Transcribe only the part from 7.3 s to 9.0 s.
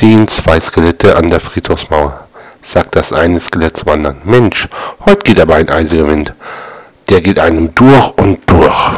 einem durch und durch.